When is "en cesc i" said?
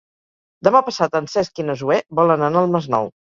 1.19-1.67